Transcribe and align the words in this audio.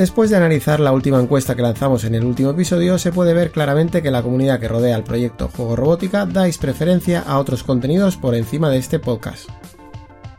Después 0.00 0.30
de 0.30 0.36
analizar 0.36 0.80
la 0.80 0.92
última 0.92 1.20
encuesta 1.20 1.54
que 1.54 1.60
lanzamos 1.60 2.04
en 2.04 2.14
el 2.14 2.24
último 2.24 2.52
episodio, 2.52 2.96
se 2.96 3.12
puede 3.12 3.34
ver 3.34 3.50
claramente 3.50 4.00
que 4.00 4.10
la 4.10 4.22
comunidad 4.22 4.58
que 4.58 4.66
rodea 4.66 4.96
el 4.96 5.04
proyecto 5.04 5.50
Juego 5.54 5.76
Robótica 5.76 6.24
dais 6.24 6.56
preferencia 6.56 7.20
a 7.20 7.38
otros 7.38 7.64
contenidos 7.64 8.16
por 8.16 8.34
encima 8.34 8.70
de 8.70 8.78
este 8.78 8.98
podcast. 8.98 9.50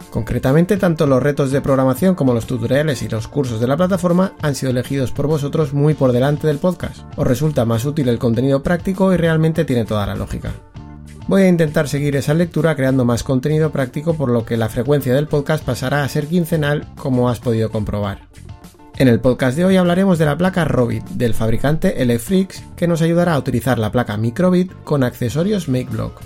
Concretamente, 0.10 0.78
tanto 0.78 1.06
los 1.06 1.22
retos 1.22 1.52
de 1.52 1.62
programación 1.62 2.16
como 2.16 2.34
los 2.34 2.48
tutoriales 2.48 3.04
y 3.04 3.08
los 3.08 3.28
cursos 3.28 3.60
de 3.60 3.68
la 3.68 3.78
plataforma 3.78 4.34
han 4.42 4.56
sido 4.56 4.72
elegidos 4.72 5.12
por 5.12 5.28
vosotros 5.28 5.74
muy 5.74 5.94
por 5.94 6.12
delante 6.12 6.48
del 6.48 6.58
podcast. 6.58 7.02
Os 7.16 7.28
resulta 7.28 7.64
más 7.64 7.86
útil 7.86 8.10
el 8.10 8.18
contenido 8.18 8.64
práctico 8.64 9.14
y 9.14 9.18
realmente 9.18 9.64
tiene 9.64 9.86
toda 9.86 10.08
la 10.08 10.16
lógica. 10.16 10.54
Voy 11.28 11.44
a 11.44 11.50
intentar 11.50 11.88
seguir 11.88 12.16
esa 12.16 12.34
lectura 12.34 12.76
creando 12.76 13.06
más 13.06 13.22
contenido 13.22 13.72
práctico 13.72 14.16
por 14.16 14.30
lo 14.30 14.44
que 14.44 14.58
la 14.58 14.70
frecuencia 14.70 15.14
del 15.14 15.28
podcast 15.28 15.64
pasará 15.64 16.04
a 16.04 16.10
ser 16.10 16.26
quincenal 16.26 16.88
como 16.96 17.30
has 17.30 17.40
podido 17.40 17.70
comprobar. 17.70 18.32
En 19.02 19.08
el 19.08 19.20
podcast 19.20 19.58
de 19.58 19.66
hoy 19.66 19.78
hablaremos 19.78 20.20
de 20.20 20.28
la 20.28 20.38
placa 20.38 20.64
Robit 20.64 21.04
del 21.06 21.34
fabricante 21.34 22.04
Electrix 22.04 22.64
que 22.76 22.88
nos 22.88 23.02
ayudará 23.02 23.34
a 23.34 23.40
utilizar 23.40 23.80
la 23.80 23.92
placa 23.92 24.16
Microbit 24.16 24.72
con 24.84 25.04
accesorios 25.04 25.68
MakeBlock. 25.68 26.22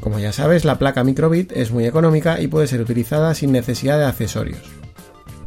Como 0.00 0.18
ya 0.18 0.32
sabes, 0.32 0.64
la 0.64 0.80
placa 0.80 1.04
Microbit 1.04 1.52
es 1.52 1.70
muy 1.70 1.86
económica 1.86 2.40
y 2.40 2.48
puede 2.48 2.66
ser 2.66 2.80
utilizada 2.80 3.36
sin 3.36 3.52
necesidad 3.52 3.98
de 3.98 4.06
accesorios. 4.06 4.58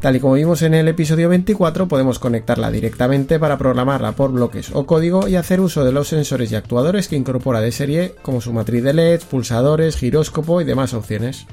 Tal 0.00 0.16
y 0.16 0.20
como 0.20 0.32
vimos 0.32 0.62
en 0.62 0.72
el 0.72 0.88
episodio 0.88 1.28
24, 1.28 1.88
podemos 1.88 2.18
conectarla 2.18 2.70
directamente 2.70 3.38
para 3.38 3.58
programarla 3.58 4.12
por 4.12 4.32
bloques 4.32 4.70
o 4.72 4.86
código 4.86 5.28
y 5.28 5.36
hacer 5.36 5.60
uso 5.60 5.84
de 5.84 5.92
los 5.92 6.08
sensores 6.08 6.52
y 6.52 6.54
actuadores 6.54 7.08
que 7.08 7.16
incorpora 7.16 7.60
de 7.60 7.70
serie, 7.70 8.14
como 8.22 8.40
su 8.40 8.54
matriz 8.54 8.82
de 8.82 8.94
LEDs, 8.94 9.26
pulsadores, 9.26 9.98
giróscopo 9.98 10.62
y 10.62 10.64
demás 10.64 10.94
opciones. 10.94 11.46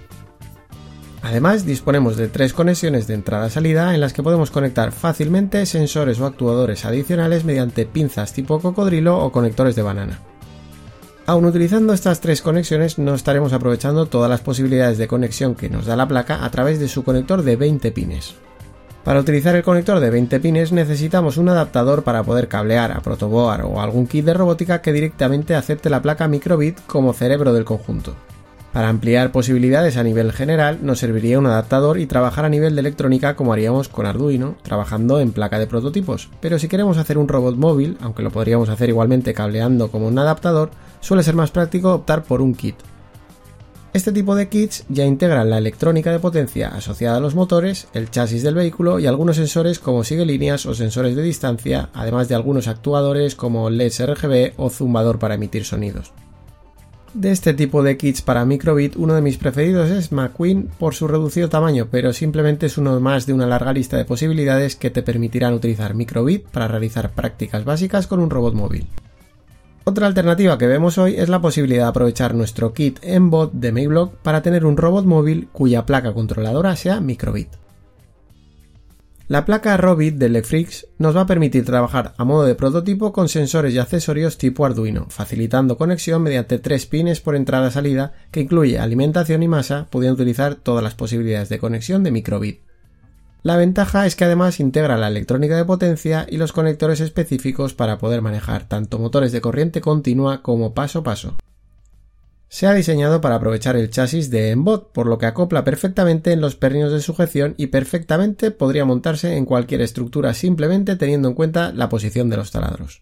Además, 1.24 1.66
disponemos 1.66 2.18
de 2.18 2.28
tres 2.28 2.52
conexiones 2.52 3.08
de 3.08 3.14
entrada-salida 3.14 3.96
en 3.96 4.02
las 4.02 4.12
que 4.12 4.22
podemos 4.22 4.52
conectar 4.52 4.92
fácilmente 4.92 5.66
sensores 5.66 6.20
o 6.20 6.26
actuadores 6.26 6.84
adicionales 6.84 7.46
mediante 7.46 7.86
pinzas 7.86 8.34
tipo 8.34 8.60
cocodrilo 8.60 9.18
o 9.18 9.32
conectores 9.32 9.76
de 9.76 9.84
banana. 9.84 10.20
Aun 11.26 11.46
utilizando 11.46 11.94
estas 11.94 12.20
tres 12.20 12.42
conexiones 12.42 13.00
no 13.00 13.16
estaremos 13.16 13.54
aprovechando 13.54 14.08
todas 14.08 14.30
las 14.30 14.42
posibilidades 14.42 14.98
de 14.98 15.08
conexión 15.08 15.56
que 15.56 15.70
nos 15.70 15.86
da 15.86 15.96
la 15.96 16.10
placa 16.10 16.44
a 16.44 16.52
través 16.52 16.78
de 16.82 16.90
su 16.90 17.06
conector 17.06 17.42
de 17.42 17.56
20 17.56 17.94
pines. 17.94 18.36
Para 19.06 19.22
utilizar 19.22 19.56
el 19.56 19.64
conector 19.64 20.02
de 20.02 20.10
20 20.10 20.42
pines 20.42 20.74
necesitamos 20.74 21.38
un 21.38 21.48
adaptador 21.48 22.04
para 22.04 22.24
poder 22.24 22.50
cablear 22.50 22.92
a 22.92 23.00
protoboard 23.00 23.64
o 23.64 23.80
algún 23.80 24.08
kit 24.08 24.26
de 24.26 24.34
robótica 24.34 24.82
que 24.82 24.92
directamente 24.92 25.56
acepte 25.56 25.90
la 25.90 26.02
placa 26.02 26.28
microbit 26.28 26.86
como 26.86 27.14
cerebro 27.14 27.54
del 27.54 27.64
conjunto. 27.64 28.14
Para 28.74 28.90
ampliar 28.90 29.32
posibilidades 29.32 29.98
a 29.98 30.04
nivel 30.04 30.32
general 30.32 30.80
nos 30.82 30.98
serviría 30.98 31.38
un 31.38 31.46
adaptador 31.46 32.00
y 32.00 32.08
trabajar 32.08 32.44
a 32.44 32.50
nivel 32.50 32.74
de 32.74 32.82
electrónica 32.82 33.36
como 33.36 33.54
haríamos 33.54 33.88
con 33.88 34.08
Arduino, 34.08 34.56
trabajando 34.64 35.20
en 35.20 35.32
placa 35.32 35.60
de 35.60 35.68
prototipos. 35.68 36.30
Pero 36.40 36.58
si 36.58 36.68
queremos 36.68 36.98
hacer 36.98 37.20
un 37.20 37.28
robot 37.28 37.56
móvil, 37.56 38.00
aunque 38.02 38.24
lo 38.24 38.32
podríamos 38.32 38.70
hacer 38.70 38.90
igualmente 38.90 39.36
cableando 39.36 39.92
como 39.92 40.08
un 40.08 40.18
adaptador, 40.18 40.72
suele 41.02 41.22
ser 41.22 41.36
más 41.36 41.52
práctico 41.52 41.94
optar 41.94 42.24
por 42.24 42.42
un 42.42 42.56
kit. 42.56 42.76
Este 43.94 44.12
tipo 44.12 44.34
de 44.34 44.50
kits 44.50 44.86
ya 44.90 45.06
integran 45.06 45.52
la 45.52 45.60
electrónica 45.60 46.12
de 46.12 46.18
potencia 46.18 46.70
asociada 46.70 47.18
a 47.18 47.20
los 47.20 47.36
motores, 47.36 47.90
el 47.94 48.10
chasis 48.10 48.42
del 48.42 48.56
vehículo 48.56 48.98
y 48.98 49.06
algunos 49.06 49.36
sensores 49.36 49.78
como 49.78 50.04
sigue 50.04 50.26
líneas 50.26 50.66
o 50.66 50.74
sensores 50.74 51.16
de 51.16 51.22
distancia, 51.22 51.90
además 51.94 52.28
de 52.28 52.34
algunos 52.34 52.68
actuadores 52.68 53.36
como 53.36 53.70
LEDs 53.70 54.04
RGB 54.04 54.54
o 54.58 54.72
zumbador 54.72 55.20
para 55.20 55.36
emitir 55.36 55.64
sonidos. 55.64 56.12
De 57.14 57.30
este 57.30 57.54
tipo 57.54 57.84
de 57.84 57.96
kits 57.96 58.24
para 58.24 58.44
microbit, 58.44 58.96
uno 58.96 59.14
de 59.14 59.22
mis 59.22 59.38
preferidos 59.38 59.92
es 59.92 60.12
McQueen 60.12 60.70
por 60.80 60.96
su 60.96 61.08
reducido 61.08 61.48
tamaño, 61.48 61.88
pero 61.92 62.12
simplemente 62.12 62.66
es 62.66 62.80
uno 62.80 63.00
más 63.00 63.28
de 63.28 63.34
una 63.34 63.46
larga 63.46 63.72
lista 63.72 63.98
de 63.98 64.06
posibilidades 64.06 64.76
que 64.76 64.90
te 64.90 65.04
permitirán 65.04 65.54
utilizar 65.54 65.94
microbit 65.94 66.48
para 66.48 66.68
realizar 66.68 67.12
prácticas 67.12 67.66
básicas 67.66 68.08
con 68.08 68.20
un 68.20 68.32
robot 68.32 68.56
móvil. 68.56 68.88
Otra 69.84 70.08
alternativa 70.08 70.58
que 70.58 70.66
vemos 70.66 70.98
hoy 70.98 71.16
es 71.16 71.30
la 71.30 71.40
posibilidad 71.40 71.84
de 71.84 71.90
aprovechar 71.90 72.34
nuestro 72.34 72.74
kit 72.74 73.00
bot 73.20 73.52
de 73.54 73.72
Mayblock 73.72 74.16
para 74.16 74.42
tener 74.42 74.66
un 74.66 74.76
robot 74.76 75.06
móvil 75.06 75.50
cuya 75.52 75.86
placa 75.86 76.14
controladora 76.14 76.76
sea 76.76 77.00
microbit. 77.00 77.63
La 79.34 79.46
placa 79.46 79.78
Robit 79.78 80.14
de 80.18 80.30
Lefrix 80.30 80.86
nos 81.00 81.18
va 81.18 81.22
a 81.22 81.26
permitir 81.26 81.66
trabajar 81.66 82.14
a 82.20 82.24
modo 82.24 82.44
de 82.44 82.54
prototipo 82.54 83.12
con 83.12 83.30
sensores 83.30 83.74
y 83.74 83.80
accesorios 83.80 84.38
tipo 84.38 84.64
Arduino, 84.64 85.08
facilitando 85.10 85.76
conexión 85.76 86.22
mediante 86.22 86.60
tres 86.60 86.86
pines 86.86 87.20
por 87.20 87.36
entrada-salida 87.36 88.14
que 88.30 88.42
incluye 88.42 88.78
alimentación 88.78 89.42
y 89.42 89.48
masa, 89.48 89.88
pudiendo 89.90 90.22
utilizar 90.22 90.54
todas 90.54 90.84
las 90.84 90.94
posibilidades 90.94 91.50
de 91.50 91.58
conexión 91.58 92.04
de 92.04 92.12
microbit. 92.12 92.62
La 93.42 93.58
ventaja 93.58 94.06
es 94.06 94.16
que 94.16 94.26
además 94.26 94.60
integra 94.60 94.98
la 94.98 95.08
electrónica 95.08 95.58
de 95.58 95.66
potencia 95.66 96.28
y 96.30 96.38
los 96.38 96.52
conectores 96.52 97.00
específicos 97.00 97.74
para 97.74 97.98
poder 97.98 98.22
manejar 98.22 98.68
tanto 98.68 99.00
motores 99.00 99.32
de 99.32 99.42
corriente 99.42 99.82
continua 99.82 100.44
como 100.44 100.76
paso 100.76 101.00
a 101.00 101.04
paso. 101.04 101.38
Se 102.54 102.68
ha 102.68 102.74
diseñado 102.76 103.20
para 103.20 103.34
aprovechar 103.34 103.76
el 103.78 103.90
chasis 103.90 104.30
de 104.30 104.52
Embot, 104.52 104.92
por 104.92 105.08
lo 105.08 105.18
que 105.18 105.26
acopla 105.26 105.64
perfectamente 105.64 106.34
en 106.34 106.40
los 106.40 106.56
pernios 106.56 106.92
de 106.92 107.02
sujeción 107.02 107.56
y 107.58 107.68
perfectamente 107.68 108.52
podría 108.52 108.86
montarse 108.86 109.38
en 109.38 109.46
cualquier 109.46 109.82
estructura 109.82 110.36
simplemente 110.36 110.96
teniendo 110.96 111.30
en 111.30 111.34
cuenta 111.34 111.74
la 111.74 111.90
posición 111.90 112.30
de 112.30 112.38
los 112.38 112.52
taladros. 112.52 113.02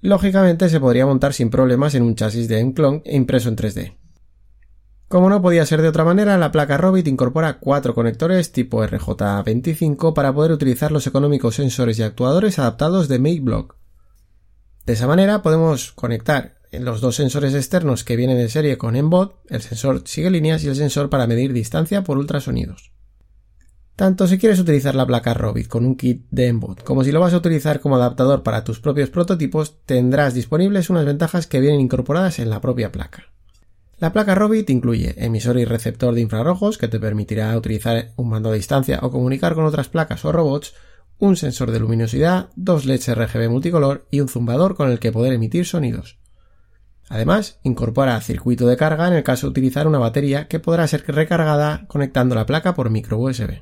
Lógicamente 0.00 0.70
se 0.70 0.80
podría 0.80 1.04
montar 1.04 1.34
sin 1.34 1.50
problemas 1.50 1.94
en 1.94 2.04
un 2.04 2.14
chasis 2.14 2.48
de 2.48 2.60
Enclong 2.60 3.02
impreso 3.04 3.50
en 3.50 3.56
3D. 3.56 3.98
Como 5.08 5.28
no 5.28 5.42
podía 5.42 5.66
ser 5.66 5.82
de 5.82 5.88
otra 5.88 6.06
manera, 6.06 6.38
la 6.38 6.52
placa 6.52 6.78
Robit 6.78 7.08
incorpora 7.08 7.58
cuatro 7.58 7.94
conectores 7.94 8.50
tipo 8.50 8.82
RJ25 8.82 10.14
para 10.14 10.32
poder 10.32 10.52
utilizar 10.52 10.90
los 10.90 11.06
económicos 11.06 11.56
sensores 11.56 11.98
y 11.98 12.02
actuadores 12.02 12.58
adaptados 12.58 13.08
de 13.08 13.18
MakeBlock. 13.18 13.76
De 14.86 14.94
esa 14.94 15.06
manera 15.06 15.42
podemos 15.42 15.92
conectar 15.92 16.61
los 16.72 17.00
dos 17.00 17.16
sensores 17.16 17.54
externos 17.54 18.04
que 18.04 18.16
vienen 18.16 18.38
en 18.38 18.48
serie 18.48 18.78
con 18.78 18.96
Embot, 18.96 19.40
el 19.48 19.62
sensor 19.62 20.02
sigue 20.06 20.30
líneas 20.30 20.64
y 20.64 20.68
el 20.68 20.76
sensor 20.76 21.10
para 21.10 21.26
medir 21.26 21.52
distancia 21.52 22.02
por 22.02 22.18
ultrasonidos. 22.18 22.92
Tanto 23.96 24.26
si 24.26 24.38
quieres 24.38 24.58
utilizar 24.58 24.94
la 24.94 25.06
placa 25.06 25.34
Robit 25.34 25.68
con 25.68 25.84
un 25.84 25.96
kit 25.96 26.24
de 26.30 26.46
Embot 26.46 26.82
como 26.82 27.04
si 27.04 27.12
lo 27.12 27.20
vas 27.20 27.34
a 27.34 27.36
utilizar 27.36 27.80
como 27.80 27.96
adaptador 27.96 28.42
para 28.42 28.64
tus 28.64 28.80
propios 28.80 29.10
prototipos, 29.10 29.84
tendrás 29.84 30.32
disponibles 30.32 30.88
unas 30.88 31.04
ventajas 31.04 31.46
que 31.46 31.60
vienen 31.60 31.80
incorporadas 31.80 32.38
en 32.38 32.48
la 32.48 32.60
propia 32.60 32.90
placa. 32.90 33.32
La 33.98 34.12
placa 34.12 34.34
Robit 34.34 34.70
incluye 34.70 35.14
emisor 35.24 35.58
y 35.58 35.64
receptor 35.64 36.14
de 36.14 36.22
infrarrojos 36.22 36.78
que 36.78 36.88
te 36.88 36.98
permitirá 36.98 37.56
utilizar 37.56 38.12
un 38.16 38.30
mando 38.30 38.48
a 38.48 38.54
distancia 38.54 38.98
o 39.02 39.10
comunicar 39.10 39.54
con 39.54 39.66
otras 39.66 39.88
placas 39.88 40.24
o 40.24 40.32
robots, 40.32 40.74
un 41.18 41.36
sensor 41.36 41.70
de 41.70 41.78
luminosidad, 41.78 42.48
dos 42.56 42.84
LEDs 42.84 43.14
RGB 43.14 43.48
multicolor 43.48 44.08
y 44.10 44.20
un 44.20 44.28
zumbador 44.28 44.74
con 44.74 44.90
el 44.90 44.98
que 44.98 45.12
poder 45.12 45.34
emitir 45.34 45.66
sonidos. 45.66 46.18
Además, 47.12 47.58
incorpora 47.62 48.18
circuito 48.22 48.66
de 48.66 48.78
carga 48.78 49.06
en 49.06 49.12
el 49.12 49.22
caso 49.22 49.46
de 49.46 49.50
utilizar 49.50 49.86
una 49.86 49.98
batería 49.98 50.48
que 50.48 50.60
podrá 50.60 50.86
ser 50.86 51.04
recargada 51.06 51.84
conectando 51.86 52.34
la 52.34 52.46
placa 52.46 52.72
por 52.72 52.88
micro 52.88 53.18
USB. 53.18 53.60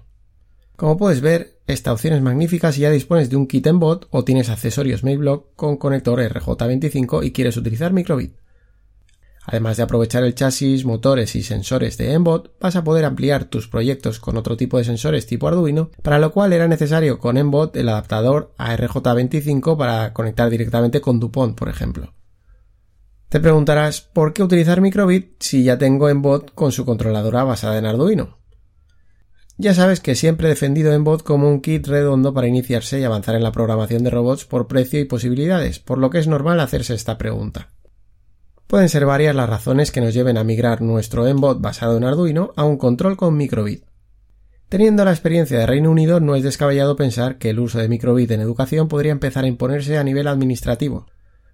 Como 0.76 0.96
puedes 0.96 1.20
ver, 1.20 1.58
esta 1.66 1.92
opción 1.92 2.14
es 2.14 2.22
magnífica 2.22 2.70
si 2.70 2.82
ya 2.82 2.90
dispones 2.92 3.28
de 3.28 3.34
un 3.34 3.48
kit 3.48 3.66
en 3.66 3.80
bot 3.80 4.06
o 4.10 4.22
tienes 4.22 4.50
accesorios 4.50 5.02
MakeBlock 5.02 5.56
con 5.56 5.78
conector 5.78 6.20
RJ25 6.20 7.26
y 7.26 7.32
quieres 7.32 7.56
utilizar 7.56 7.92
microbit. 7.92 8.36
Además 9.46 9.78
de 9.78 9.82
aprovechar 9.82 10.22
el 10.22 10.36
chasis, 10.36 10.84
motores 10.84 11.34
y 11.34 11.42
sensores 11.42 11.98
de 11.98 12.12
Embot, 12.12 12.56
vas 12.60 12.76
a 12.76 12.84
poder 12.84 13.04
ampliar 13.04 13.46
tus 13.46 13.66
proyectos 13.66 14.20
con 14.20 14.36
otro 14.36 14.56
tipo 14.56 14.78
de 14.78 14.84
sensores 14.84 15.26
tipo 15.26 15.48
Arduino, 15.48 15.90
para 16.04 16.20
lo 16.20 16.30
cual 16.30 16.52
era 16.52 16.68
necesario 16.68 17.18
con 17.18 17.36
Embot 17.36 17.74
el 17.74 17.88
adaptador 17.88 18.54
a 18.58 18.76
RJ25 18.76 19.76
para 19.76 20.12
conectar 20.12 20.48
directamente 20.50 21.00
con 21.00 21.18
Dupont, 21.18 21.58
por 21.58 21.68
ejemplo. 21.68 22.12
Te 23.30 23.38
preguntarás, 23.38 24.00
¿por 24.00 24.32
qué 24.32 24.42
utilizar 24.42 24.80
microbit 24.80 25.40
si 25.40 25.62
ya 25.62 25.78
tengo 25.78 26.08
en 26.08 26.20
bot 26.20 26.52
con 26.52 26.72
su 26.72 26.84
controladora 26.84 27.44
basada 27.44 27.78
en 27.78 27.86
Arduino? 27.86 28.38
Ya 29.56 29.72
sabes 29.72 30.00
que 30.00 30.16
siempre 30.16 30.48
he 30.48 30.50
defendido 30.50 30.92
Embot 30.92 31.22
como 31.22 31.48
un 31.48 31.60
kit 31.60 31.86
redondo 31.86 32.34
para 32.34 32.48
iniciarse 32.48 32.98
y 32.98 33.04
avanzar 33.04 33.36
en 33.36 33.44
la 33.44 33.52
programación 33.52 34.02
de 34.02 34.10
robots 34.10 34.46
por 34.46 34.66
precio 34.66 34.98
y 34.98 35.04
posibilidades, 35.04 35.78
por 35.78 35.98
lo 35.98 36.10
que 36.10 36.18
es 36.18 36.26
normal 36.26 36.58
hacerse 36.58 36.94
esta 36.94 37.18
pregunta. 37.18 37.70
Pueden 38.66 38.88
ser 38.88 39.06
varias 39.06 39.36
las 39.36 39.48
razones 39.48 39.92
que 39.92 40.00
nos 40.00 40.12
lleven 40.12 40.36
a 40.36 40.42
migrar 40.42 40.82
nuestro 40.82 41.28
Embot 41.28 41.60
basado 41.60 41.98
en 41.98 42.04
Arduino 42.04 42.52
a 42.56 42.64
un 42.64 42.78
control 42.78 43.16
con 43.16 43.36
microbit. 43.36 43.84
Teniendo 44.68 45.04
la 45.04 45.12
experiencia 45.12 45.56
de 45.56 45.66
Reino 45.66 45.92
Unido, 45.92 46.18
no 46.18 46.34
es 46.34 46.42
descabellado 46.42 46.96
pensar 46.96 47.38
que 47.38 47.50
el 47.50 47.60
uso 47.60 47.78
de 47.78 47.88
microbit 47.88 48.32
en 48.32 48.40
educación 48.40 48.88
podría 48.88 49.12
empezar 49.12 49.44
a 49.44 49.48
imponerse 49.48 49.98
a 49.98 50.04
nivel 50.04 50.26
administrativo. 50.26 51.06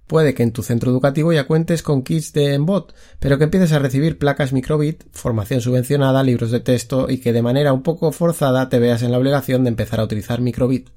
Puede 0.07 0.35
que 0.35 0.45
en 0.45 0.53
tu 0.53 0.63
centro 0.63 0.91
educativo 0.91 1.33
ya 1.33 1.47
cuentes 1.47 1.83
con 1.83 2.03
kits 2.03 2.33
de 2.33 2.55
Embot, 2.55 2.95
pero 3.19 3.39
que 3.39 3.45
empieces 3.45 3.73
a 3.73 3.81
recibir 3.81 4.19
placas 4.19 4.53
microbit, 4.53 5.05
formación 5.13 5.61
subvencionada, 5.61 6.23
libros 6.23 6.53
de 6.53 6.61
texto 6.61 7.11
y 7.11 7.19
que 7.19 7.33
de 7.33 7.43
manera 7.43 7.73
un 7.73 7.83
poco 7.83 8.13
forzada 8.13 8.69
te 8.69 8.79
veas 8.79 9.03
en 9.03 9.11
la 9.11 9.19
obligación 9.19 9.65
de 9.65 9.71
empezar 9.71 9.99
a 9.99 10.05
utilizar 10.05 10.41
microbit. 10.41 10.91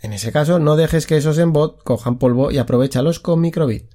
En 0.00 0.12
ese 0.12 0.32
caso, 0.32 0.58
no 0.58 0.76
dejes 0.76 1.06
que 1.06 1.16
esos 1.16 1.38
Embot 1.38 1.82
cojan 1.82 2.18
polvo 2.18 2.50
y 2.50 2.58
aprovechalos 2.58 3.20
con 3.20 3.40
microbit. 3.40 3.90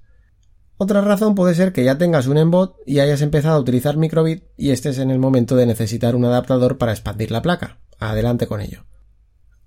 Otra 0.77 1.01
razón 1.01 1.35
puede 1.35 1.55
ser 1.55 1.71
que 1.71 1.83
ya 1.83 1.97
tengas 1.97 2.27
un 2.27 2.37
embot 2.37 2.75
y 2.85 2.99
hayas 2.99 3.21
empezado 3.21 3.55
a 3.55 3.59
utilizar 3.59 3.95
microbit 3.95 4.43
y 4.57 4.71
estés 4.71 4.97
en 4.97 5.11
el 5.11 5.19
momento 5.19 5.55
de 5.55 5.65
necesitar 5.65 6.15
un 6.15 6.25
adaptador 6.25 6.77
para 6.77 6.91
expandir 6.91 7.31
la 7.31 7.41
placa. 7.41 7.79
Adelante 7.99 8.47
con 8.47 8.59
ello. 8.59 8.83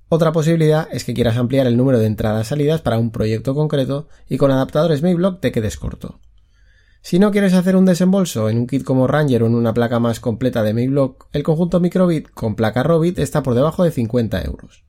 Otra 0.08 0.31
posibilidad 0.31 0.88
es 0.93 1.05
que 1.05 1.14
quieras 1.14 1.37
ampliar 1.37 1.67
el 1.67 1.76
número 1.76 1.99
de 1.99 2.06
entradas-salidas 2.06 2.81
para 2.81 2.99
un 2.99 3.11
proyecto 3.11 3.55
concreto 3.55 4.08
y 4.29 4.37
con 4.37 4.53
adaptadores 4.53 5.03
Mayblock 5.03 5.41
te 5.41 5.50
quedes 5.50 5.76
corto. 5.76 6.20
Si 7.03 7.19
no 7.19 7.32
quieres 7.32 7.55
hacer 7.55 7.76
un 7.76 7.87
desembolso 7.87 8.49
en 8.49 8.58
un 8.58 8.67
kit 8.67 8.85
como 8.85 9.06
Ranger 9.06 9.43
o 9.43 9.47
en 9.47 9.55
una 9.55 9.75
placa 9.75 9.99
más 9.99 10.20
completa 10.20 10.62
de 10.62 10.75
Mayblock, 10.75 11.26
el 11.32 11.43
conjunto 11.43 11.81
microbit 11.81 12.31
con 12.31 12.55
placa 12.55 12.82
Robit 12.82 13.19
está 13.19 13.43
por 13.43 13.55
debajo 13.55 13.82
de 13.82 13.91
50 13.91 14.43
euros. 14.43 14.85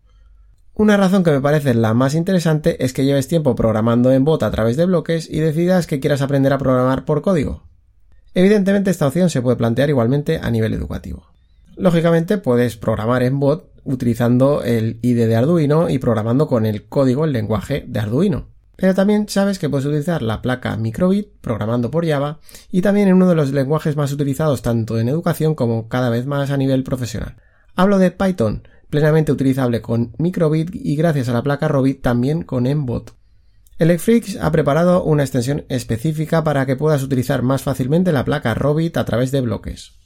Una 0.75 0.97
razón 0.97 1.23
que 1.23 1.31
me 1.31 1.41
parece 1.41 1.73
la 1.73 1.95
más 1.95 2.13
interesante 2.13 2.83
es 2.85 2.93
que 2.93 3.05
lleves 3.05 3.27
tiempo 3.27 3.55
programando 3.55 4.11
en 4.11 4.23
bot 4.23 4.43
a 4.43 4.51
través 4.51 4.77
de 4.77 4.85
bloques 4.85 5.27
y 5.27 5.39
decidas 5.39 5.87
que 5.87 5.99
quieras 5.99 6.21
aprender 6.21 6.53
a 6.53 6.59
programar 6.59 7.05
por 7.05 7.23
código. 7.23 7.63
Evidentemente 8.35 8.91
esta 8.91 9.07
opción 9.07 9.31
se 9.31 9.41
puede 9.41 9.57
plantear 9.57 9.89
igualmente 9.89 10.39
a 10.39 10.51
nivel 10.51 10.75
educativo. 10.75 11.25
Lógicamente 11.75 12.37
puedes 12.37 12.77
programar 12.77 13.23
en 13.23 13.39
bot 13.39 13.71
utilizando 13.87 14.63
el 14.63 14.99
IDE 15.01 15.27
de 15.27 15.35
Arduino 15.35 15.89
y 15.89 15.97
programando 15.97 16.47
con 16.47 16.65
el 16.65 16.87
código 16.87 17.25
el 17.25 17.33
lenguaje 17.33 17.85
de 17.87 17.99
Arduino. 17.99 18.49
Pero 18.75 18.93
también 18.93 19.27
sabes 19.27 19.57
que 19.57 19.69
puedes 19.69 19.87
utilizar 19.87 20.21
la 20.21 20.41
placa 20.43 20.77
microbit 20.77 21.29
programando 21.41 21.89
por 21.89 22.07
Java 22.07 22.39
y 22.71 22.81
también 22.81 23.07
en 23.07 23.15
uno 23.15 23.27
de 23.27 23.33
los 23.33 23.51
lenguajes 23.51 23.95
más 23.95 24.11
utilizados 24.11 24.61
tanto 24.61 24.99
en 24.99 25.09
educación 25.09 25.55
como 25.55 25.89
cada 25.89 26.11
vez 26.11 26.27
más 26.27 26.51
a 26.51 26.57
nivel 26.57 26.83
profesional. 26.83 27.37
Hablo 27.75 27.97
de 27.97 28.11
Python, 28.11 28.67
plenamente 28.89 29.31
utilizable 29.31 29.81
con 29.81 30.13
microbit 30.19 30.69
y 30.73 30.95
gracias 30.95 31.27
a 31.27 31.33
la 31.33 31.41
placa 31.41 31.67
Robit 31.67 32.01
también 32.03 32.43
con 32.43 32.65
Mbot. 32.65 33.15
Electrix 33.79 34.37
ha 34.41 34.51
preparado 34.51 35.03
una 35.03 35.23
extensión 35.23 35.65
específica 35.69 36.43
para 36.43 36.65
que 36.65 36.75
puedas 36.75 37.03
utilizar 37.03 37.43
más 37.43 37.63
fácilmente 37.63 38.11
la 38.11 38.25
placa 38.25 38.53
Robit 38.53 38.97
a 38.97 39.05
través 39.05 39.31
de 39.31 39.41
bloques. 39.41 39.96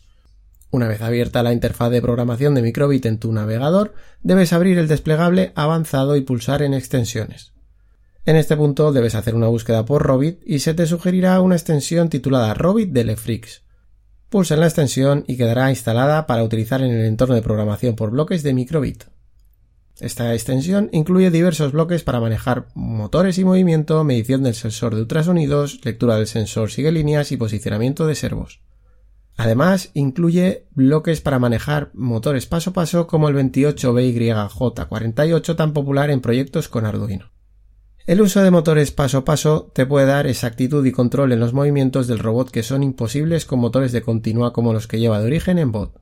Una 0.72 0.88
vez 0.88 1.02
abierta 1.02 1.44
la 1.44 1.52
interfaz 1.52 1.92
de 1.92 2.02
programación 2.02 2.56
de 2.56 2.62
microbit 2.62 3.06
en 3.06 3.20
tu 3.20 3.34
navegador, 3.34 3.94
debes 4.24 4.54
abrir 4.54 4.78
el 4.78 4.88
desplegable 4.88 5.52
avanzado 5.54 6.16
y 6.16 6.22
pulsar 6.22 6.62
en 6.62 6.74
extensiones. 6.74 7.52
En 8.26 8.38
este 8.38 8.56
punto 8.56 8.94
debes 8.94 9.16
hacer 9.16 9.36
una 9.36 9.48
búsqueda 9.48 9.84
por 9.84 10.04
Robit 10.04 10.40
y 10.46 10.60
se 10.60 10.74
te 10.74 10.86
sugerirá 10.86 11.42
una 11.42 11.56
extensión 11.56 12.08
titulada 12.08 12.54
Robit 12.54 12.92
de 12.92 13.02
Electrix. 13.02 13.64
Pulsa 14.30 14.54
en 14.54 14.62
la 14.62 14.68
extensión 14.68 15.26
y 15.28 15.36
quedará 15.36 15.70
instalada 15.70 16.26
para 16.26 16.44
utilizar 16.44 16.82
en 16.82 16.92
el 16.92 17.06
entorno 17.06 17.36
de 17.36 17.42
programación 17.42 17.96
por 17.96 18.12
bloques 18.12 18.42
de 18.44 18.54
microbit. 18.54 19.04
Esta 20.00 20.34
extensión 20.34 20.90
incluye 20.94 21.32
diversos 21.32 21.74
bloques 21.74 22.04
para 22.04 22.22
manejar 22.22 22.68
motores 22.76 23.38
y 23.40 23.44
movimiento, 23.44 24.04
medición 24.06 24.44
del 24.44 24.56
sensor 24.56 24.96
de 24.96 25.02
ultrasonidos, 25.02 25.84
lectura 25.84 26.16
del 26.16 26.28
sensor 26.28 26.72
sigue 26.72 26.94
líneas 26.94 27.34
y 27.34 27.38
posicionamiento 27.38 28.08
de 28.08 28.16
servos. 28.16 28.62
Además, 29.38 29.92
incluye 29.94 30.68
bloques 30.72 31.22
para 31.22 31.40
manejar 31.40 31.92
motores 31.94 32.46
paso 32.46 32.72
a 32.72 32.74
paso 32.74 33.08
como 33.08 33.30
el 33.30 33.36
28BYJ48 33.36 35.56
tan 35.56 35.72
popular 35.74 36.12
en 36.12 36.22
proyectos 36.22 36.68
con 36.68 36.86
Arduino. 36.86 37.32
El 38.08 38.22
uso 38.22 38.42
de 38.42 38.52
motores 38.52 38.92
paso 38.92 39.20
a 39.20 39.26
paso 39.26 39.72
te 39.74 39.86
puede 39.86 40.08
dar 40.08 40.28
exactitud 40.28 40.86
y 40.86 40.92
control 40.92 41.32
en 41.32 41.40
los 41.40 41.54
movimientos 41.54 42.08
del 42.08 42.20
robot 42.20 42.50
que 42.50 42.64
son 42.64 42.84
imposibles 42.84 43.46
con 43.46 43.60
motores 43.60 43.92
de 43.92 44.02
continua 44.02 44.54
como 44.54 44.74
los 44.74 44.88
que 44.88 45.00
lleva 45.00 45.20
de 45.20 45.28
origen 45.28 45.60
en 45.60 45.72
bot. 45.72 46.02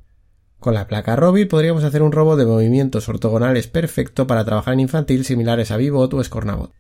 Con 0.59 0.73
la 0.73 0.87
placa 0.87 1.15
Robit 1.15 1.49
podríamos 1.49 1.83
hacer 1.83 2.01
un 2.01 2.11
robot 2.11 2.37
de 2.37 2.45
movimientos 2.45 3.07
ortogonales 3.07 3.67
perfecto 3.67 4.27
para 4.27 4.43
trabajar 4.43 4.73
en 4.73 4.81
infantil 4.81 5.23
similares 5.23 5.71
a 5.71 5.77
Vbot 5.77 6.13
o 6.13 6.23
Scornabot. 6.23 6.73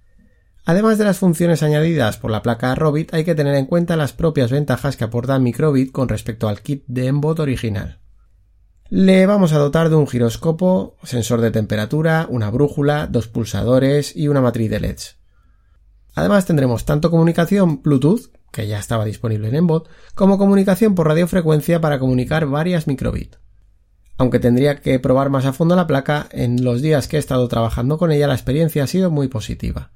Además 0.65 0.97
de 0.97 1.05
las 1.05 1.17
funciones 1.17 1.63
añadidas 1.63 2.17
por 2.17 2.31
la 2.31 2.41
placa 2.41 2.75
Robit, 2.75 3.13
hay 3.13 3.23
que 3.23 3.35
tener 3.35 3.55
en 3.55 3.65
cuenta 3.65 3.95
las 3.95 4.13
propias 4.13 4.51
ventajas 4.51 4.97
que 4.97 5.03
aporta 5.03 5.39
Microbit 5.39 5.91
con 5.91 6.09
respecto 6.09 6.47
al 6.47 6.61
kit 6.61 6.83
de 6.87 7.11
Mbot 7.11 7.39
original. 7.39 7.99
Le 8.89 9.25
vamos 9.25 9.53
a 9.53 9.59
dotar 9.59 9.89
de 9.89 9.95
un 9.95 10.07
giroscopo, 10.07 10.97
sensor 11.03 11.41
de 11.41 11.51
temperatura, 11.51 12.25
una 12.29 12.49
brújula, 12.49 13.07
dos 13.07 13.27
pulsadores 13.27 14.15
y 14.15 14.27
una 14.27 14.41
matriz 14.41 14.69
de 14.69 14.79
LEDs. 14.79 15.17
Además 16.15 16.45
tendremos 16.45 16.85
tanto 16.85 17.11
comunicación 17.11 17.81
Bluetooth, 17.81 18.31
que 18.51 18.67
ya 18.67 18.79
estaba 18.79 19.05
disponible 19.05 19.47
en 19.47 19.55
Embot, 19.55 19.87
como 20.15 20.39
comunicación 20.39 20.95
por 20.95 21.07
radiofrecuencia 21.07 21.81
para 21.81 21.99
comunicar 21.99 22.47
varias 22.47 22.87
microbit. 22.87 23.35
Aunque 24.17 24.39
tendría 24.39 24.81
que 24.81 24.99
probar 24.99 25.29
más 25.29 25.45
a 25.45 25.53
fondo 25.53 25.75
la 25.75 25.87
placa, 25.87 26.27
en 26.31 26.63
los 26.63 26.81
días 26.81 27.07
que 27.07 27.17
he 27.17 27.19
estado 27.19 27.47
trabajando 27.47 27.97
con 27.97 28.11
ella 28.11 28.27
la 28.27 28.33
experiencia 28.33 28.83
ha 28.83 28.87
sido 28.87 29.11
muy 29.11 29.27
positiva. 29.27 29.91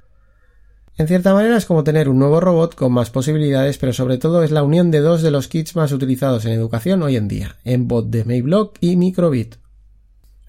En 0.95 1.07
cierta 1.07 1.33
manera 1.33 1.57
es 1.57 1.65
como 1.65 1.83
tener 1.83 2.07
un 2.07 2.19
nuevo 2.19 2.39
robot 2.39 2.75
con 2.75 2.93
más 2.93 3.09
posibilidades, 3.09 3.79
pero 3.79 3.93
sobre 3.93 4.19
todo 4.19 4.43
es 4.43 4.51
la 4.51 4.61
unión 4.61 4.91
de 4.91 4.99
dos 4.99 5.23
de 5.23 5.31
los 5.31 5.47
kits 5.47 5.75
más 5.75 5.91
utilizados 5.91 6.45
en 6.45 6.51
educación 6.51 7.01
hoy 7.01 7.15
en 7.15 7.27
día, 7.27 7.55
Embot 7.63 8.09
de 8.09 8.25
Mayblock 8.25 8.77
y 8.79 8.95
Microbit. 8.95 9.55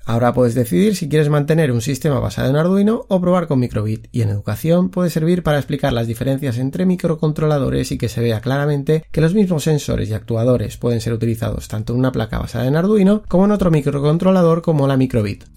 Ahora 0.05 0.35
puedes 0.35 0.55
decidir 0.55 0.97
si 0.97 1.09
quieres 1.09 1.31
mantener 1.31 1.73
un 1.73 1.81
sistema 1.81 2.21
basado 2.21 2.51
en 2.51 2.57
Arduino 2.57 3.07
o 3.09 3.21
probar 3.23 3.47
con 3.47 3.59
Microbit, 3.59 4.09
y 4.13 4.21
en 4.21 4.29
educación 4.29 4.91
puede 4.91 5.09
servir 5.09 5.43
para 5.43 5.57
explicar 5.57 5.95
las 5.95 6.07
diferencias 6.07 6.59
entre 6.59 6.85
microcontroladores 6.85 7.91
y 7.91 7.97
que 7.97 8.11
se 8.11 8.21
vea 8.21 8.43
claramente 8.43 9.07
que 9.11 9.23
los 9.23 9.33
mismos 9.33 9.65
sensores 9.65 10.11
y 10.11 10.13
actuadores 10.13 10.77
pueden 10.77 11.01
ser 11.01 11.15
utilizados 11.15 11.69
tanto 11.69 11.95
en 11.95 12.01
una 12.01 12.13
placa 12.13 12.39
basada 12.39 12.67
en 12.67 12.77
Arduino 12.77 13.23
como 13.29 13.47
en 13.47 13.53
otro 13.53 13.71
microcontrolador 13.71 14.61
como 14.61 14.87
la 14.87 14.99
Microbit. 14.99 15.54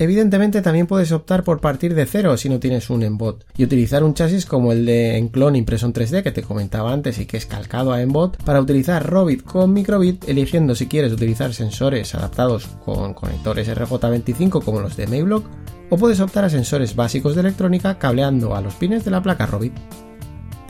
Evidentemente 0.00 0.62
también 0.62 0.86
puedes 0.86 1.12
optar 1.12 1.44
por 1.44 1.60
partir 1.60 1.94
de 1.94 2.06
cero 2.06 2.34
si 2.38 2.48
no 2.48 2.58
tienes 2.58 2.88
un 2.88 3.02
Embot 3.02 3.44
y 3.58 3.64
utilizar 3.64 4.02
un 4.02 4.14
chasis 4.14 4.46
como 4.46 4.72
el 4.72 4.86
de 4.86 5.18
Enclone 5.18 5.58
Impression 5.58 5.92
3D 5.92 6.22
que 6.22 6.32
te 6.32 6.42
comentaba 6.42 6.90
antes 6.90 7.18
y 7.18 7.26
que 7.26 7.36
es 7.36 7.44
calcado 7.44 7.92
a 7.92 8.00
Embot 8.00 8.42
para 8.42 8.62
utilizar 8.62 9.06
Robit 9.06 9.42
con 9.42 9.74
Microbit 9.74 10.26
eligiendo 10.26 10.74
si 10.74 10.86
quieres 10.86 11.12
utilizar 11.12 11.52
sensores 11.52 12.14
adaptados 12.14 12.66
con 12.82 13.12
conectores 13.12 13.68
RJ25 13.68 14.64
como 14.64 14.80
los 14.80 14.96
de 14.96 15.06
Mayblock 15.06 15.44
o 15.90 15.98
puedes 15.98 16.20
optar 16.20 16.46
a 16.46 16.48
sensores 16.48 16.96
básicos 16.96 17.34
de 17.34 17.42
electrónica 17.42 17.98
cableando 17.98 18.56
a 18.56 18.62
los 18.62 18.76
pines 18.76 19.04
de 19.04 19.10
la 19.10 19.22
placa 19.22 19.44
Robit. 19.44 19.74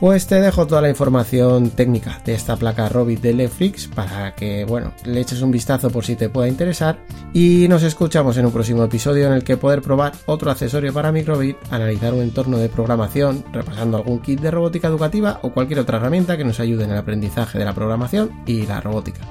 Pues 0.01 0.25
te 0.25 0.41
dejo 0.41 0.65
toda 0.65 0.81
la 0.81 0.89
información 0.89 1.69
técnica 1.69 2.19
de 2.25 2.33
esta 2.33 2.55
placa 2.55 2.89
Robit 2.89 3.21
de 3.21 3.35
Netflix 3.35 3.87
para 3.87 4.33
que, 4.33 4.65
bueno, 4.65 4.93
le 5.05 5.21
eches 5.21 5.43
un 5.43 5.51
vistazo 5.51 5.91
por 5.91 6.03
si 6.03 6.15
te 6.15 6.27
pueda 6.27 6.47
interesar 6.47 6.97
y 7.33 7.67
nos 7.69 7.83
escuchamos 7.83 8.35
en 8.37 8.47
un 8.47 8.51
próximo 8.51 8.83
episodio 8.83 9.27
en 9.27 9.33
el 9.33 9.43
que 9.43 9.57
poder 9.57 9.83
probar 9.83 10.13
otro 10.25 10.49
accesorio 10.49 10.91
para 10.91 11.11
Microbit, 11.11 11.55
analizar 11.69 12.15
un 12.15 12.21
entorno 12.21 12.57
de 12.57 12.67
programación, 12.67 13.45
repasando 13.53 13.97
algún 13.97 14.23
kit 14.23 14.41
de 14.41 14.49
robótica 14.49 14.87
educativa 14.87 15.39
o 15.43 15.51
cualquier 15.51 15.81
otra 15.81 15.97
herramienta 15.99 16.35
que 16.35 16.45
nos 16.45 16.59
ayude 16.59 16.85
en 16.85 16.91
el 16.91 16.97
aprendizaje 16.97 17.59
de 17.59 17.65
la 17.65 17.73
programación 17.73 18.31
y 18.47 18.65
la 18.65 18.81
robótica. 18.81 19.21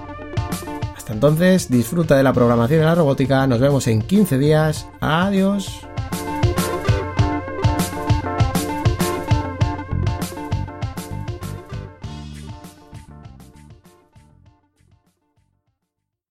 Hasta 0.96 1.12
entonces, 1.14 1.68
disfruta 1.68 2.16
de 2.16 2.22
la 2.22 2.32
programación 2.32 2.82
y 2.82 2.84
la 2.84 2.94
robótica, 2.94 3.44
nos 3.48 3.58
vemos 3.58 3.88
en 3.88 4.02
15 4.02 4.38
días, 4.38 4.86
adiós. 5.00 5.89